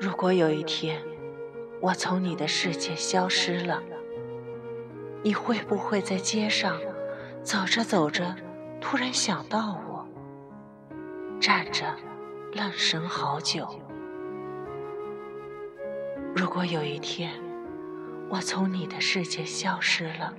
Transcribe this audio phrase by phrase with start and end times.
[0.00, 1.00] 如果有一天
[1.80, 3.80] 我从你的世界消失了，
[5.22, 6.80] 你会不会在街上
[7.44, 8.34] 走着走着，
[8.80, 10.04] 突然想到我，
[11.40, 11.94] 站着
[12.54, 13.68] 愣神好久？
[16.38, 17.32] 如果有一天
[18.30, 20.32] 我从你的世界消失了，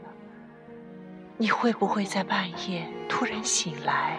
[1.38, 4.18] 你会不会在半夜突然醒来，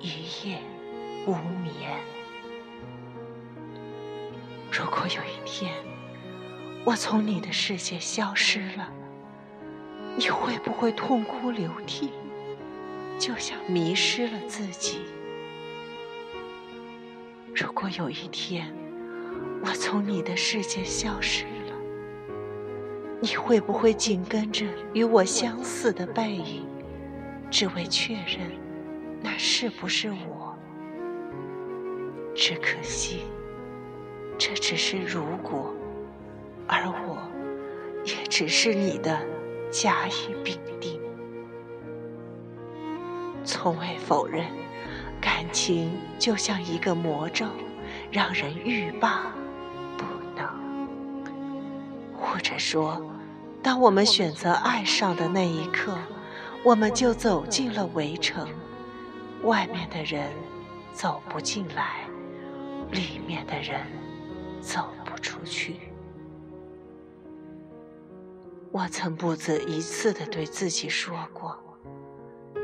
[0.00, 0.58] 一夜
[1.26, 1.32] 无
[1.62, 2.00] 眠？
[4.72, 5.74] 如果有一天
[6.86, 8.90] 我从你的世界消失了，
[10.16, 12.12] 你会不会痛哭流涕，
[13.18, 15.02] 就像迷失了自己？
[17.54, 18.74] 如果有一天
[19.62, 21.76] 我从你的世界消失了，
[23.20, 26.66] 你会不会紧跟着与我相似的背影，
[27.50, 28.50] 只为确认
[29.22, 30.54] 那是不是我？
[32.34, 33.22] 只可惜。
[34.36, 35.72] 这只是如果，
[36.66, 37.16] 而我
[38.04, 39.24] 也只是你的
[39.70, 41.00] 甲乙丙丁。
[43.44, 44.44] 从未否认，
[45.20, 47.46] 感情就像一个魔咒，
[48.14, 49.26] 让人欲罢
[49.98, 50.04] 不
[50.36, 50.48] 能。
[52.16, 53.04] 或者说，
[53.60, 55.98] 当我们选择爱上的那一刻，
[56.62, 58.48] 我们就走进了围城，
[59.42, 60.30] 外面的人
[60.92, 62.08] 走不进来，
[62.92, 63.84] 里面的人。
[64.62, 65.76] 走不出去。
[68.72, 71.62] 我曾不止一次的对自己说过，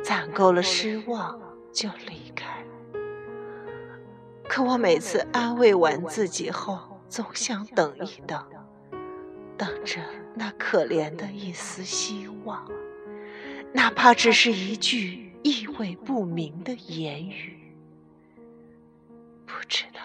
[0.03, 1.39] 攒够了失望
[1.71, 2.60] 就离开。
[4.53, 8.45] 可我每次安慰完自己后，总想等一等，
[9.57, 10.01] 等着
[10.35, 12.69] 那可怜的一丝希望，
[13.73, 17.61] 哪怕只是一句意味不明的言语。
[19.47, 20.01] 不知道。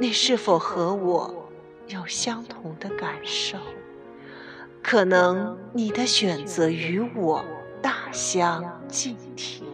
[0.00, 1.50] 你是否和我
[1.88, 3.58] 有相同的感受？
[4.80, 7.44] 可能你的选择与我
[7.82, 9.66] 大相径庭。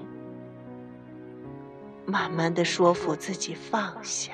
[2.06, 4.33] 慢慢的说服自己放下，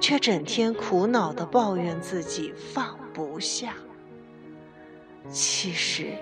[0.00, 3.74] 却整天苦恼的抱怨自己放不下。
[5.28, 6.12] 其实，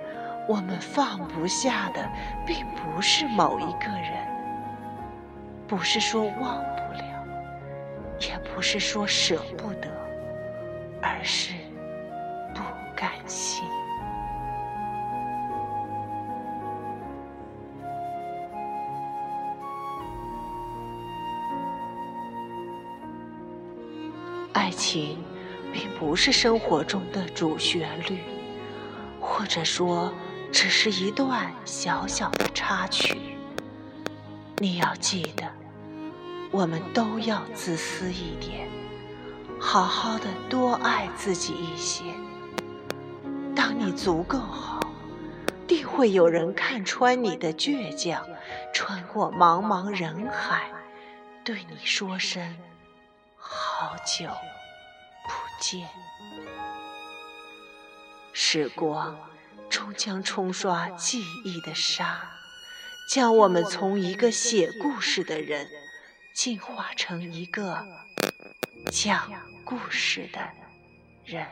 [0.48, 2.10] 我们放不下的，
[2.46, 4.26] 并不是某一个人，
[5.68, 7.04] 不是说忘不了。
[8.20, 9.90] 也不是说舍不得，
[11.02, 11.52] 而是
[12.54, 12.62] 不
[12.96, 13.64] 甘心。
[24.54, 25.22] 爱情
[25.72, 28.20] 并不是生活中的主旋律，
[29.20, 30.10] 或者说，
[30.50, 33.18] 只是一段小小的插曲。
[34.56, 35.44] 你要记得。
[36.50, 38.68] 我们都要自私一点，
[39.58, 42.04] 好好的多爱自己一些。
[43.56, 44.78] 当你足够好，
[45.66, 48.24] 定会有人看穿你的倔强，
[48.72, 50.70] 穿过茫茫人海，
[51.42, 52.40] 对你说声
[53.46, 55.88] 好久不见。
[58.32, 59.18] 时光
[59.68, 62.30] 终将冲刷记忆的沙，
[63.08, 65.68] 将我们从一个写故事的人。
[66.34, 67.86] 进化成一个
[68.90, 69.30] 讲
[69.64, 70.40] 故事的
[71.24, 71.46] 人。